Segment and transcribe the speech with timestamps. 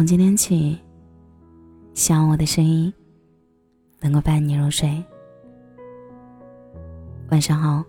[0.00, 0.78] 从今天起，
[1.92, 2.90] 希望我的声音
[4.00, 4.90] 能够伴你入睡。
[7.28, 7.84] 晚上好，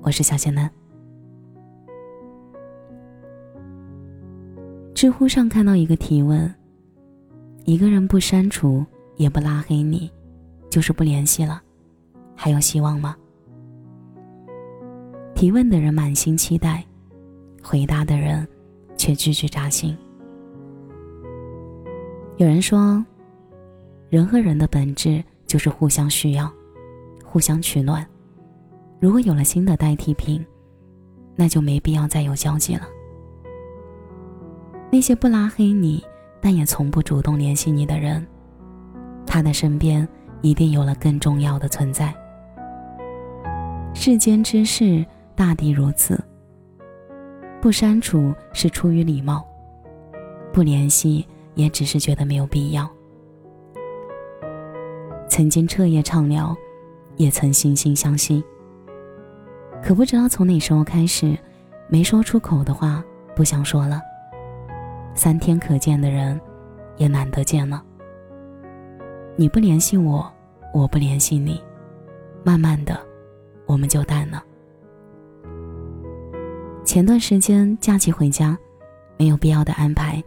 [0.00, 0.70] 我是小仙男。
[4.94, 6.50] 知乎上看到一个提问：
[7.66, 8.82] 一个人不删除
[9.16, 10.10] 也不拉黑你，
[10.70, 11.60] 就是不联系了，
[12.34, 13.14] 还有希望吗？
[15.34, 16.82] 提问的人满心期待，
[17.62, 18.48] 回答的人
[18.96, 19.94] 却句句扎心。
[22.38, 23.02] 有人说，
[24.10, 26.52] 人和人的本质就是互相需要，
[27.24, 28.06] 互相取暖。
[29.00, 30.44] 如果有了新的代替品，
[31.34, 32.82] 那就没必要再有交集了。
[34.92, 36.04] 那些不拉黑你，
[36.38, 38.26] 但也从不主动联系你的人，
[39.26, 40.06] 他的身边
[40.42, 42.14] 一定有了更重要的存在。
[43.94, 45.02] 世间之事
[45.34, 46.22] 大抵如此。
[47.62, 49.42] 不删除是出于礼貌，
[50.52, 51.26] 不联系。
[51.56, 52.88] 也只是觉得没有必要。
[55.28, 56.56] 曾经彻夜畅聊，
[57.16, 58.44] 也曾惺惺相惜。
[59.82, 61.36] 可不知道从哪时候开始，
[61.88, 63.02] 没说出口的话
[63.34, 64.00] 不想说了。
[65.14, 66.40] 三天可见的人，
[66.96, 67.82] 也难得见了。
[69.34, 70.30] 你不联系我，
[70.72, 71.60] 我不联系你，
[72.44, 72.98] 慢慢的，
[73.66, 74.42] 我们就淡了。
[76.84, 78.56] 前段时间假期回家，
[79.18, 80.22] 没有必要的安排。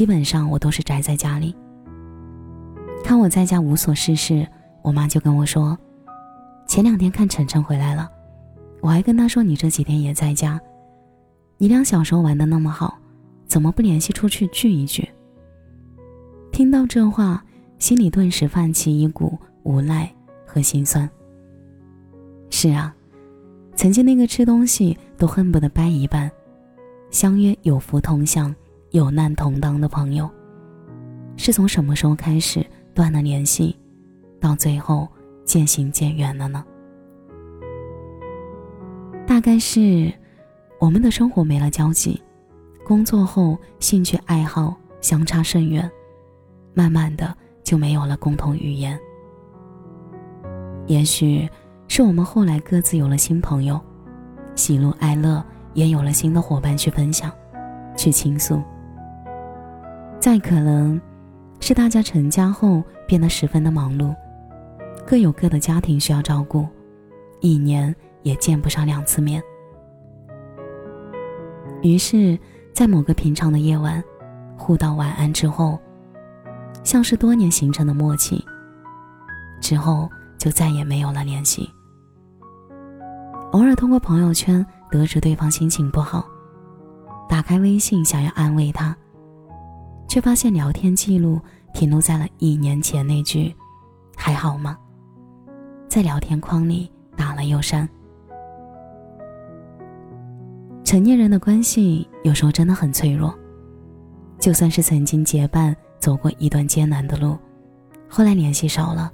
[0.00, 1.54] 基本上我都是宅在家里。
[3.04, 4.48] 看我在家无所事事，
[4.80, 5.78] 我妈就跟我说
[6.66, 8.10] ：“前两天看晨晨回来了，
[8.80, 10.58] 我还跟他说你这几天也在家，
[11.58, 12.98] 你俩小时候玩的那么好，
[13.46, 15.06] 怎么不联系出去聚一聚？”
[16.50, 17.44] 听到这话，
[17.78, 20.10] 心里顿时泛起一股无奈
[20.46, 21.06] 和心酸。
[22.48, 22.96] 是啊，
[23.76, 26.32] 曾经那个吃东西都恨不得掰一半，
[27.10, 28.56] 相约有福同享。
[28.90, 30.28] 有难同当的朋友，
[31.36, 33.76] 是从什么时候开始断了联系，
[34.40, 35.08] 到最后
[35.44, 36.64] 渐行渐远了呢？
[39.28, 40.12] 大概是
[40.80, 42.20] 我们的生活没了交集，
[42.84, 45.88] 工作后兴趣爱好相差甚远，
[46.74, 48.98] 慢慢的就没有了共同语言。
[50.88, 51.48] 也许
[51.86, 53.80] 是我们后来各自有了新朋友，
[54.56, 57.30] 喜怒哀乐也有了新的伙伴去分享，
[57.96, 58.60] 去倾诉。
[60.20, 61.00] 再可能，
[61.60, 64.14] 是大家成家后变得十分的忙碌，
[65.06, 66.68] 各有各的家庭需要照顾，
[67.40, 69.42] 一年也见不上两次面。
[71.80, 72.38] 于是，
[72.74, 74.04] 在某个平常的夜晚，
[74.58, 75.80] 互道晚安之后，
[76.84, 78.44] 像是多年形成的默契，
[79.58, 80.06] 之后
[80.36, 81.66] 就再也没有了联系。
[83.52, 86.28] 偶尔通过朋友圈得知对方心情不好，
[87.26, 88.94] 打开微信想要安慰他。
[90.10, 91.40] 却发现聊天记录
[91.72, 93.54] 停留在了一年前那句
[94.18, 94.76] “还好吗”，
[95.86, 97.88] 在聊天框里打了又删。
[100.82, 103.32] 成年人的关系有时候真的很脆弱，
[104.36, 107.38] 就算是曾经结伴走过一段艰难的路，
[108.08, 109.12] 后来联系少了，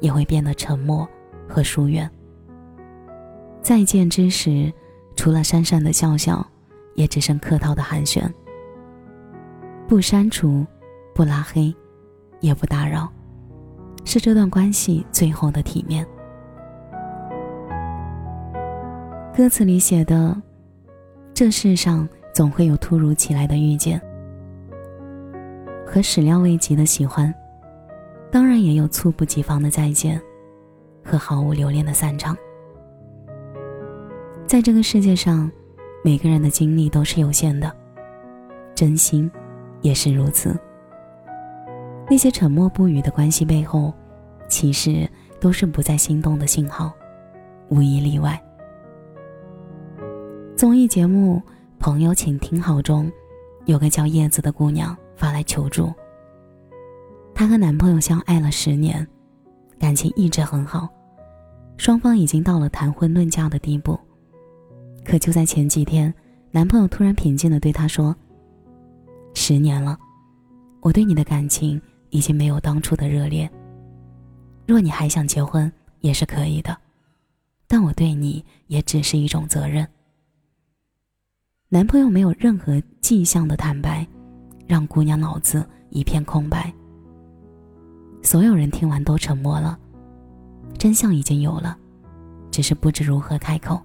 [0.00, 1.08] 也会变得沉默
[1.48, 2.10] 和疏远。
[3.62, 4.72] 再见之时，
[5.14, 6.44] 除了讪讪的笑笑，
[6.96, 8.28] 也只剩客套的寒暄。
[9.86, 10.64] 不删除，
[11.14, 11.72] 不拉黑，
[12.40, 13.06] 也不打扰，
[14.04, 16.06] 是这段关系最后的体面。
[19.36, 20.34] 歌词里写的
[21.34, 24.00] ：“这世上总会有突如其来的遇见，
[25.86, 27.32] 和始料未及的喜欢，
[28.30, 30.20] 当然也有猝不及防的再见，
[31.04, 32.34] 和毫无留恋的散场。
[34.46, 35.50] 在这个世界上，
[36.02, 37.70] 每个人的精力都是有限的，
[38.74, 39.30] 真心。”
[39.84, 40.58] 也是如此。
[42.08, 43.92] 那些沉默不语的关系背后，
[44.48, 45.08] 其实
[45.38, 46.90] 都是不再心动的信号，
[47.68, 48.42] 无一例外。
[50.56, 51.36] 综艺节目
[51.78, 53.12] 《朋友，请听好》中，
[53.66, 55.92] 有个叫叶子的姑娘发来求助。
[57.34, 59.06] 她和男朋友相爱了十年，
[59.78, 60.88] 感情一直很好，
[61.76, 64.00] 双方已经到了谈婚论嫁的地步。
[65.04, 66.12] 可就在前几天，
[66.50, 68.16] 男朋友突然平静的对她说。
[69.34, 69.98] 十年了，
[70.80, 73.50] 我对你的感情已经没有当初的热烈。
[74.66, 75.70] 若你还想结婚，
[76.00, 76.74] 也是可以的，
[77.66, 79.86] 但我对你也只是一种责任。
[81.68, 84.06] 男朋友没有任何迹象的坦白，
[84.66, 86.72] 让姑娘脑子一片空白。
[88.22, 89.78] 所有人听完都沉默了，
[90.78, 91.76] 真相已经有了，
[92.50, 93.78] 只是不知如何开口。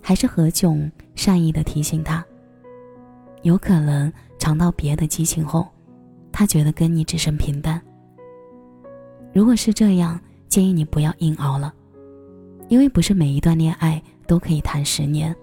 [0.00, 2.24] 还是何炅善意的提醒他。
[3.42, 5.66] 有可能尝到别的激情后，
[6.32, 7.80] 他觉得跟你只剩平淡。
[9.32, 10.18] 如果是这样，
[10.48, 11.72] 建议你不要硬熬了，
[12.68, 15.34] 因为不是每一段恋爱都可以谈十年。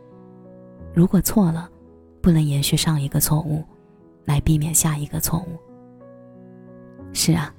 [0.94, 1.69] 如果错了，
[2.21, 3.63] 不能延续上一个错误，
[4.25, 5.57] 来避免下一个错误。
[7.13, 7.53] 是啊，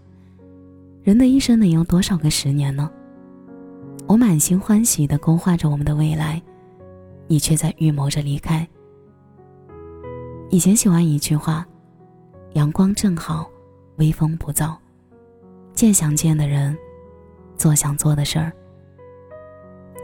[1.02, 2.90] 人的一生能有多少个十年呢？
[4.06, 6.42] 我满心欢喜地勾画着我们的未来，
[7.26, 8.66] 你却在预谋着离开。
[10.48, 11.66] 以前喜欢一句话
[12.54, 13.50] ：“阳光正好，
[13.96, 14.76] 微风不燥，
[15.74, 16.76] 见想见的人，
[17.56, 18.52] 做想做的事儿。”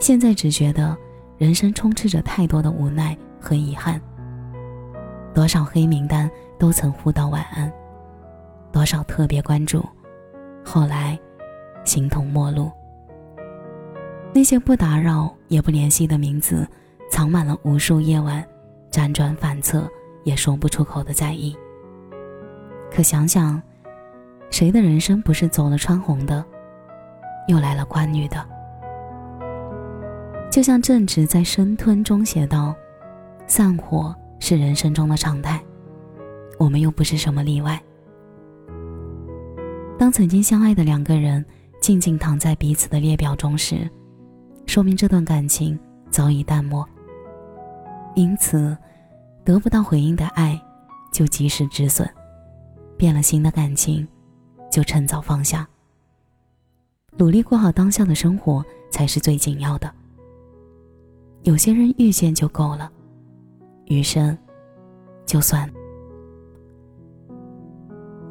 [0.00, 0.96] 现在只觉得
[1.38, 4.00] 人生充斥着太多的无奈和遗憾。
[5.32, 6.28] 多少黑名单
[6.58, 7.72] 都曾互道晚安，
[8.72, 9.82] 多少特别关注，
[10.64, 11.18] 后来
[11.84, 12.70] 形同陌路。
[14.34, 16.66] 那些不打扰也不联系的名字，
[17.10, 18.44] 藏满了无数夜晚，
[18.90, 19.88] 辗转反侧。
[20.24, 21.56] 也说不出口的在意。
[22.90, 23.60] 可想想，
[24.50, 26.44] 谁的人生不是走了穿红的，
[27.48, 28.44] 又来了关女的？
[30.50, 32.74] 就像正直在《生吞》中写道
[33.48, 35.58] ：“散伙是人生中的常态，
[36.58, 37.80] 我们又不是什么例外。”
[39.98, 41.44] 当曾经相爱的两个人
[41.80, 43.90] 静静躺在彼此的列表中时，
[44.66, 45.78] 说明这段感情
[46.10, 46.86] 早已淡漠。
[48.14, 48.76] 因此。
[49.44, 50.60] 得不到回应的爱，
[51.12, 52.06] 就及时止损；
[52.96, 54.06] 变了心的感情，
[54.70, 55.68] 就趁早放下。
[57.16, 59.92] 努力过好当下的生活才是最紧要的。
[61.42, 62.90] 有些人遇见就够了，
[63.86, 64.36] 余生
[65.26, 65.68] 就算。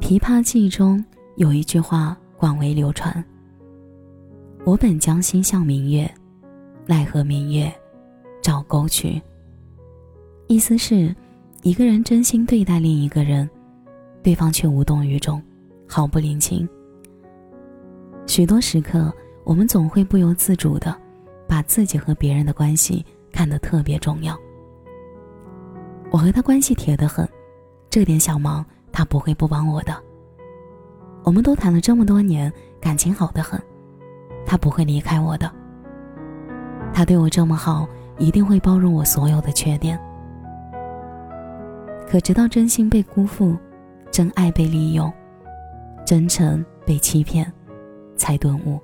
[0.00, 1.04] 琵琶记》中
[1.36, 3.24] 有一句话广为流传
[4.64, 6.12] ：“我本将心向明月，
[6.86, 7.72] 奈何明月
[8.42, 9.20] 照沟渠。”
[10.48, 11.14] 意思是，
[11.62, 13.48] 一个人真心对待另一个人，
[14.22, 15.42] 对方却无动于衷，
[15.88, 16.68] 毫不领情。
[18.26, 19.12] 许多时刻，
[19.44, 20.94] 我们总会不由自主的，
[21.48, 24.38] 把自己和别人的关系看得特别重要。
[26.10, 27.26] 我和他关系铁得很，
[27.88, 29.96] 这点小忙他不会不帮我的。
[31.24, 33.58] 我们都谈了这么多年，感情好得很，
[34.44, 35.50] 他不会离开我的。
[36.92, 37.88] 他对我这么好，
[38.18, 39.98] 一定会包容我所有的缺点。
[42.12, 43.56] 可直到真心被辜负，
[44.10, 45.10] 真爱被利用，
[46.04, 47.50] 真诚被欺骗，
[48.16, 48.78] 才顿悟：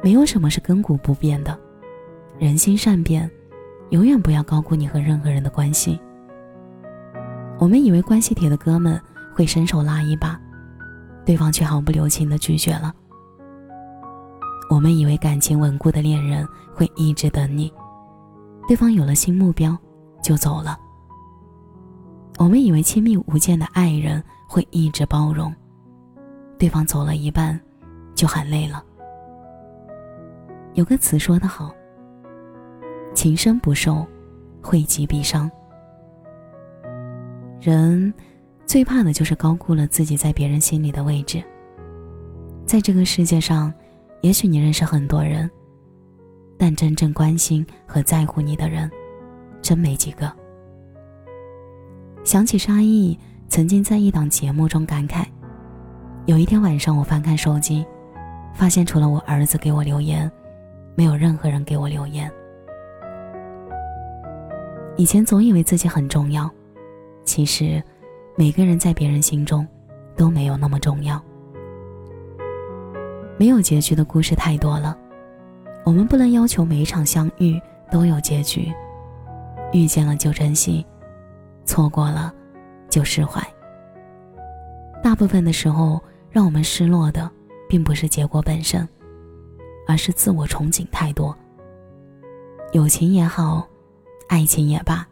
[0.00, 1.58] 没有什么是亘古不变的。
[2.38, 3.28] 人心善变，
[3.90, 5.98] 永远不要高估你和任何人的关系。
[7.58, 8.96] 我们以为关系铁的哥们
[9.34, 10.40] 会伸手拉一把，
[11.24, 12.94] 对方却毫不留情的拒绝了。
[14.70, 17.72] 我们以为感情稳固的恋人会一直等你，
[18.68, 19.76] 对方有了新目标
[20.22, 20.78] 就走了。
[22.38, 25.54] 我们以为亲密无间的爱人会一直包容，
[26.58, 27.58] 对方走了一半，
[28.14, 28.84] 就喊累了。
[30.74, 31.72] 有个词说得好
[33.14, 34.04] ：“情深不寿，
[34.60, 35.50] 惠及必伤。”
[37.62, 38.12] 人
[38.66, 41.42] 最怕的就是高估了自己在别人心里的位置。
[42.66, 43.72] 在这个世界上，
[44.22, 45.48] 也许你认识很多人，
[46.58, 48.90] 但真正关心和在乎你的人，
[49.62, 50.30] 真没几个。
[52.24, 53.16] 想起沙溢
[53.48, 55.26] 曾经在一档节目中感慨
[56.24, 57.84] ：“有一天晚上，我翻看手机，
[58.54, 60.30] 发现除了我儿子给我留言，
[60.94, 62.30] 没有任何人给我留言。
[64.96, 66.50] 以前总以为自己很重要，
[67.24, 67.82] 其实，
[68.36, 69.66] 每个人在别人心中
[70.16, 71.22] 都没有那么重要。
[73.36, 74.96] 没有结局的故事太多了，
[75.84, 78.72] 我们不能要求每一场相遇都有结局，
[79.74, 80.86] 遇见了就珍惜。”
[81.64, 82.32] 错过了，
[82.88, 83.42] 就释怀。
[85.02, 87.30] 大部分的时候，让我们失落的，
[87.68, 88.88] 并不是结果本身，
[89.86, 91.36] 而是自我憧憬太多。
[92.72, 93.66] 友情也好，
[94.28, 95.06] 爱情也罢，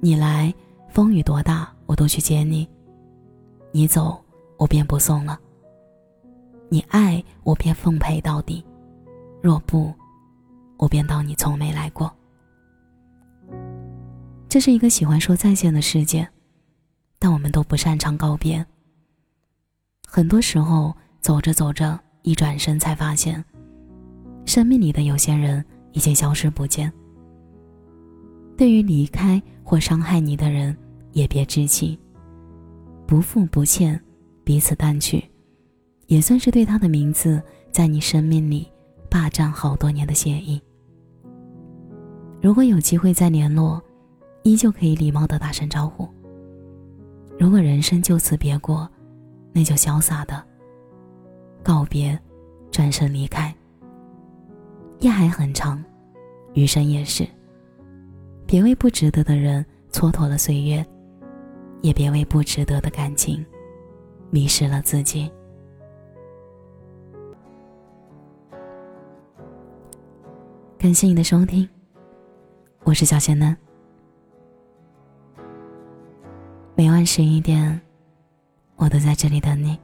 [0.00, 0.52] 你来，
[0.88, 2.66] 风雨多大我都去接你；
[3.70, 4.22] 你走，
[4.58, 5.38] 我便不送了。
[6.68, 8.64] 你爱我便奉陪到底，
[9.40, 9.92] 若不，
[10.78, 12.12] 我便当你从没来过。
[14.52, 16.28] 这是一个喜欢说再见的世界，
[17.18, 18.62] 但我们都不擅长告别。
[20.06, 23.42] 很多时候，走着走着，一转身才发现，
[24.44, 26.92] 生命里的有些人已经消失不见。
[28.54, 30.76] 对于离开或伤害你的人，
[31.12, 31.98] 也别置气，
[33.06, 33.98] 不负不欠，
[34.44, 35.24] 彼此淡去，
[36.08, 38.70] 也算是对他的名字在你生命里
[39.08, 40.60] 霸占好多年的谢意。
[42.42, 43.82] 如果有机会再联络。
[44.42, 46.08] 依旧可以礼貌的打声招呼。
[47.38, 48.88] 如果人生就此别过，
[49.52, 50.42] 那就潇洒的
[51.62, 52.18] 告别，
[52.70, 53.54] 转身离开。
[55.00, 55.82] 夜还很长，
[56.54, 57.26] 余生也是。
[58.46, 60.84] 别为不值得的人蹉跎了岁月，
[61.80, 63.44] 也别为不值得的感情
[64.30, 65.30] 迷失了自己。
[70.78, 71.68] 感谢你的收听，
[72.84, 73.56] 我是小仙嫩。
[76.82, 77.80] 每晚十一点，
[78.74, 79.78] 我都在这里等你。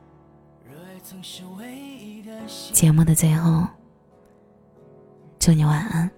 [2.72, 3.64] 节目的最后，
[5.38, 6.10] 祝你晚安，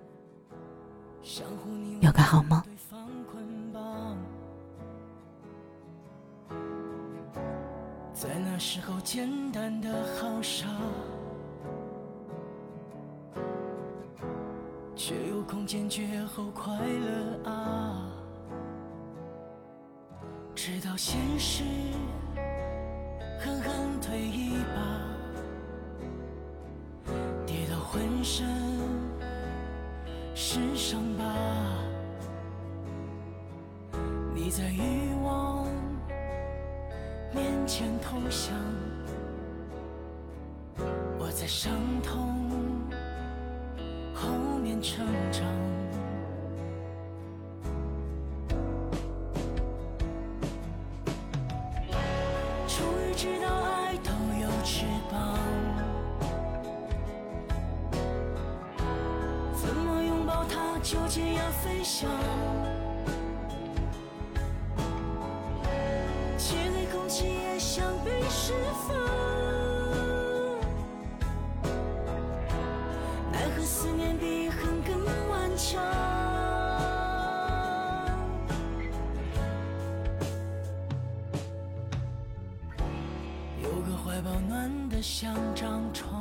[2.01, 2.63] 有个好梦。
[8.15, 10.67] 在那时候，简单的好傻。
[14.97, 18.10] 却有空坚决后快乐啊！
[20.63, 21.65] 直到现实
[23.39, 24.83] 狠狠推一把，
[27.47, 28.47] 跌到浑身
[30.35, 31.25] 是伤疤。
[34.35, 35.67] 你在欲望
[37.35, 38.55] 面前投降，
[41.19, 42.39] 我在伤痛。
[44.83, 45.20] 成长，终
[60.91, 62.11] 纠结要飞翔
[66.37, 68.53] 漆黑空气也想被释
[68.89, 68.97] 放
[73.31, 75.81] 奈何思念比恨更顽强
[83.63, 86.21] 有个怀抱暖得像张床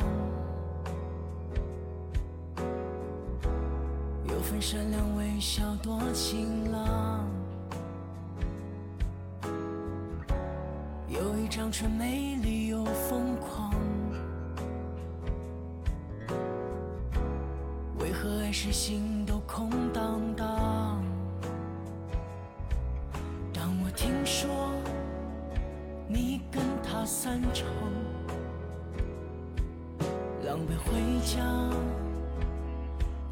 [6.21, 7.25] 晴朗，
[11.07, 13.73] 有一张唇美丽又疯狂，
[17.99, 21.01] 为何爱是心都空荡荡？
[23.53, 24.73] 当我听说
[26.05, 27.65] 你跟他散场。
[30.45, 31.39] 狼狈回家，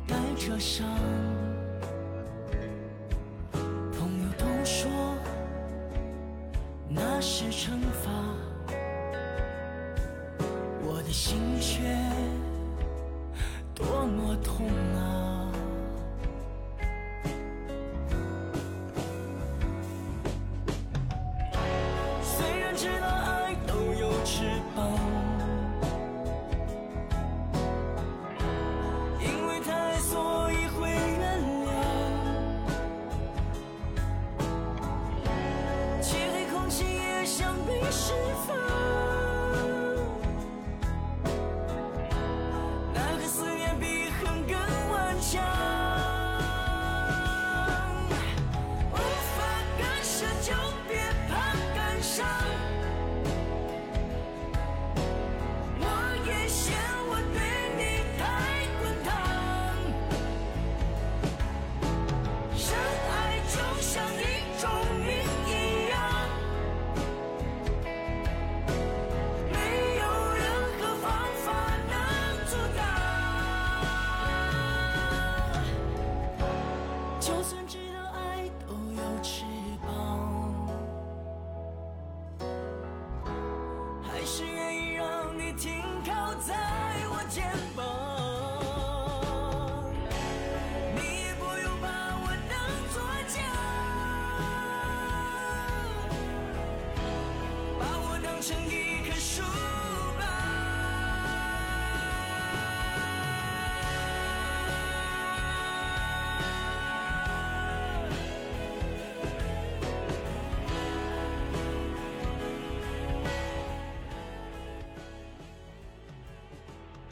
[0.08, 0.88] 带着伤。
[7.20, 7.72] 那是惩
[8.04, 8.12] 罚，
[10.84, 11.82] 我的心却
[13.74, 15.17] 多么痛啊！
[38.08, 38.14] 知
[38.48, 38.97] 否